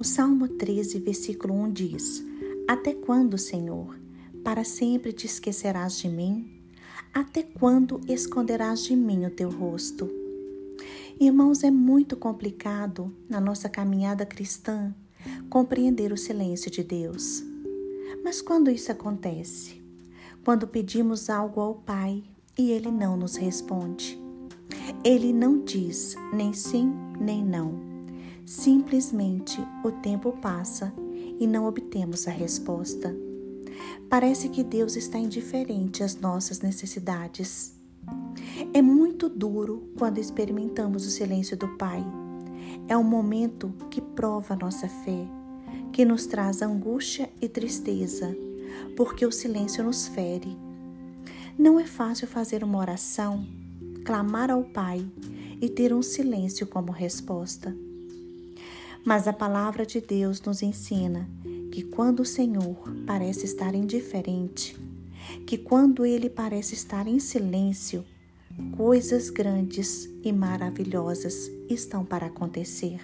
O 0.00 0.04
Salmo 0.04 0.46
13, 0.46 1.00
versículo 1.00 1.52
1 1.54 1.72
diz: 1.72 2.24
Até 2.68 2.94
quando, 2.94 3.36
Senhor, 3.36 3.98
para 4.44 4.62
sempre 4.62 5.12
te 5.12 5.26
esquecerás 5.26 5.98
de 5.98 6.08
mim? 6.08 6.62
Até 7.12 7.42
quando 7.42 8.00
esconderás 8.06 8.84
de 8.84 8.94
mim 8.94 9.26
o 9.26 9.30
teu 9.30 9.50
rosto? 9.50 10.08
Irmãos, 11.18 11.64
é 11.64 11.70
muito 11.72 12.16
complicado 12.16 13.12
na 13.28 13.40
nossa 13.40 13.68
caminhada 13.68 14.24
cristã 14.24 14.94
compreender 15.50 16.12
o 16.12 16.16
silêncio 16.16 16.70
de 16.70 16.84
Deus. 16.84 17.42
Mas 18.22 18.40
quando 18.40 18.70
isso 18.70 18.92
acontece? 18.92 19.82
Quando 20.44 20.68
pedimos 20.68 21.28
algo 21.28 21.60
ao 21.60 21.74
Pai 21.74 22.22
e 22.56 22.70
Ele 22.70 22.92
não 22.92 23.16
nos 23.16 23.34
responde. 23.34 24.16
Ele 25.04 25.32
não 25.32 25.64
diz 25.64 26.14
nem 26.32 26.52
sim 26.52 26.92
nem 27.20 27.44
não 27.44 27.87
Simplesmente 28.48 29.60
o 29.84 29.92
tempo 29.92 30.32
passa 30.32 30.90
e 31.38 31.46
não 31.46 31.66
obtemos 31.66 32.26
a 32.26 32.30
resposta. 32.30 33.14
Parece 34.08 34.48
que 34.48 34.64
Deus 34.64 34.96
está 34.96 35.18
indiferente 35.18 36.02
às 36.02 36.18
nossas 36.18 36.62
necessidades. 36.62 37.74
É 38.72 38.80
muito 38.80 39.28
duro 39.28 39.92
quando 39.98 40.16
experimentamos 40.16 41.04
o 41.04 41.10
silêncio 41.10 41.58
do 41.58 41.68
Pai. 41.76 42.02
É 42.88 42.96
um 42.96 43.04
momento 43.04 43.70
que 43.90 44.00
prova 44.00 44.56
nossa 44.56 44.88
fé, 44.88 45.28
que 45.92 46.06
nos 46.06 46.24
traz 46.24 46.62
angústia 46.62 47.28
e 47.42 47.50
tristeza, 47.50 48.34
porque 48.96 49.26
o 49.26 49.30
silêncio 49.30 49.84
nos 49.84 50.08
fere. 50.08 50.56
Não 51.58 51.78
é 51.78 51.84
fácil 51.84 52.26
fazer 52.26 52.64
uma 52.64 52.78
oração, 52.78 53.46
clamar 54.06 54.50
ao 54.50 54.64
Pai 54.64 55.04
e 55.60 55.68
ter 55.68 55.92
um 55.92 56.00
silêncio 56.00 56.66
como 56.66 56.90
resposta. 56.90 57.76
Mas 59.08 59.26
a 59.26 59.32
palavra 59.32 59.86
de 59.86 60.02
Deus 60.02 60.38
nos 60.42 60.62
ensina 60.62 61.26
que 61.72 61.82
quando 61.82 62.20
o 62.20 62.26
Senhor 62.26 62.76
parece 63.06 63.46
estar 63.46 63.74
indiferente, 63.74 64.76
que 65.46 65.56
quando 65.56 66.04
ele 66.04 66.28
parece 66.28 66.74
estar 66.74 67.06
em 67.06 67.18
silêncio, 67.18 68.04
coisas 68.76 69.30
grandes 69.30 70.10
e 70.22 70.30
maravilhosas 70.30 71.50
estão 71.70 72.04
para 72.04 72.26
acontecer. 72.26 73.00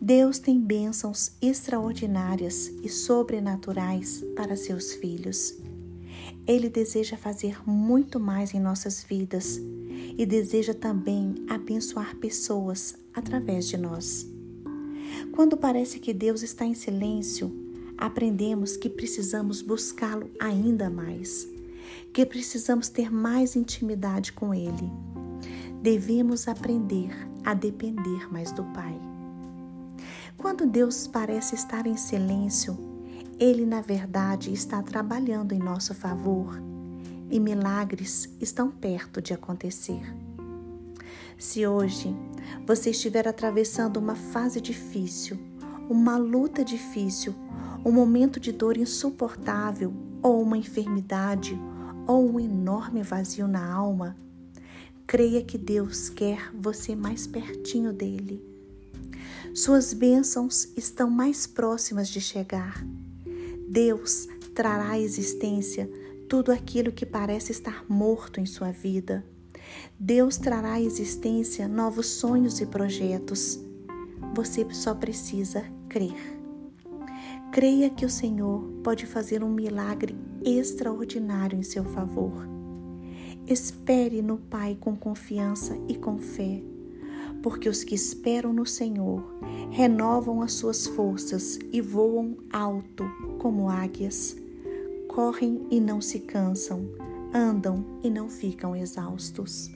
Deus 0.00 0.38
tem 0.38 0.60
bênçãos 0.60 1.32
extraordinárias 1.42 2.68
e 2.68 2.88
sobrenaturais 2.88 4.24
para 4.36 4.54
seus 4.54 4.92
filhos. 4.92 5.52
Ele 6.46 6.68
deseja 6.68 7.16
fazer 7.16 7.58
muito 7.68 8.20
mais 8.20 8.54
em 8.54 8.60
nossas 8.60 9.02
vidas 9.02 9.60
e 10.16 10.24
deseja 10.24 10.74
também 10.74 11.44
abençoar 11.48 12.14
pessoas 12.18 12.94
através 13.12 13.66
de 13.66 13.76
nós. 13.76 14.29
Quando 15.32 15.56
parece 15.56 15.98
que 15.98 16.12
Deus 16.12 16.42
está 16.42 16.64
em 16.64 16.74
silêncio, 16.74 17.50
aprendemos 17.96 18.76
que 18.76 18.88
precisamos 18.88 19.62
buscá-lo 19.62 20.30
ainda 20.40 20.88
mais, 20.88 21.48
que 22.12 22.24
precisamos 22.24 22.88
ter 22.88 23.12
mais 23.12 23.56
intimidade 23.56 24.32
com 24.32 24.54
Ele. 24.54 24.90
Devemos 25.82 26.48
aprender 26.48 27.10
a 27.44 27.54
depender 27.54 28.30
mais 28.32 28.52
do 28.52 28.64
Pai. 28.64 28.98
Quando 30.36 30.66
Deus 30.66 31.06
parece 31.06 31.54
estar 31.54 31.86
em 31.86 31.96
silêncio, 31.96 32.76
Ele, 33.38 33.66
na 33.66 33.80
verdade, 33.80 34.52
está 34.52 34.82
trabalhando 34.82 35.52
em 35.52 35.58
nosso 35.58 35.94
favor 35.94 36.60
e 37.30 37.38
milagres 37.38 38.28
estão 38.40 38.70
perto 38.70 39.22
de 39.22 39.32
acontecer. 39.32 40.02
Se 41.40 41.66
hoje 41.66 42.14
você 42.66 42.90
estiver 42.90 43.26
atravessando 43.26 43.96
uma 43.96 44.14
fase 44.14 44.60
difícil, 44.60 45.38
uma 45.88 46.18
luta 46.18 46.62
difícil, 46.62 47.34
um 47.82 47.90
momento 47.90 48.38
de 48.38 48.52
dor 48.52 48.76
insuportável, 48.76 49.90
ou 50.22 50.42
uma 50.42 50.58
enfermidade, 50.58 51.58
ou 52.06 52.30
um 52.30 52.38
enorme 52.38 53.02
vazio 53.02 53.48
na 53.48 53.72
alma, 53.72 54.14
creia 55.06 55.42
que 55.42 55.56
Deus 55.56 56.10
quer 56.10 56.54
você 56.54 56.94
mais 56.94 57.26
pertinho 57.26 57.90
dele. 57.90 58.44
Suas 59.54 59.94
bênçãos 59.94 60.68
estão 60.76 61.08
mais 61.08 61.46
próximas 61.46 62.10
de 62.10 62.20
chegar. 62.20 62.84
Deus 63.66 64.28
trará 64.54 64.90
à 64.90 65.00
existência 65.00 65.90
tudo 66.28 66.52
aquilo 66.52 66.92
que 66.92 67.06
parece 67.06 67.50
estar 67.50 67.86
morto 67.88 68.40
em 68.40 68.44
sua 68.44 68.70
vida. 68.70 69.24
Deus 69.98 70.36
trará 70.36 70.74
à 70.74 70.80
existência 70.80 71.68
novos 71.68 72.06
sonhos 72.06 72.60
e 72.60 72.66
projetos. 72.66 73.60
Você 74.34 74.66
só 74.72 74.94
precisa 74.94 75.64
crer. 75.88 76.38
Creia 77.52 77.90
que 77.90 78.06
o 78.06 78.10
Senhor 78.10 78.62
pode 78.82 79.06
fazer 79.06 79.42
um 79.42 79.50
milagre 79.50 80.16
extraordinário 80.44 81.58
em 81.58 81.62
seu 81.62 81.84
favor. 81.84 82.48
Espere 83.46 84.22
no 84.22 84.38
Pai 84.38 84.76
com 84.78 84.94
confiança 84.94 85.76
e 85.88 85.96
com 85.96 86.18
fé, 86.18 86.62
porque 87.42 87.68
os 87.68 87.82
que 87.82 87.94
esperam 87.94 88.52
no 88.52 88.64
Senhor 88.64 89.22
renovam 89.70 90.42
as 90.42 90.52
suas 90.52 90.86
forças 90.86 91.58
e 91.72 91.80
voam 91.80 92.36
alto 92.52 93.04
como 93.38 93.68
águias. 93.68 94.36
Correm 95.08 95.66
e 95.70 95.80
não 95.80 96.00
se 96.00 96.20
cansam 96.20 96.88
andam 97.34 97.84
e 98.02 98.10
não 98.10 98.28
ficam 98.28 98.74
exaustos. 98.74 99.70